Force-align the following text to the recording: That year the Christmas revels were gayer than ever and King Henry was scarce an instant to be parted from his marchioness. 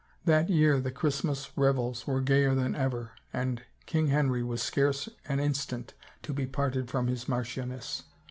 That 0.25 0.49
year 0.49 0.79
the 0.81 0.89
Christmas 0.89 1.51
revels 1.55 2.07
were 2.07 2.21
gayer 2.21 2.55
than 2.55 2.73
ever 2.73 3.11
and 3.31 3.61
King 3.85 4.07
Henry 4.07 4.41
was 4.41 4.59
scarce 4.63 5.07
an 5.27 5.39
instant 5.39 5.93
to 6.23 6.33
be 6.33 6.47
parted 6.47 6.89
from 6.89 7.05
his 7.05 7.29
marchioness. 7.29 8.05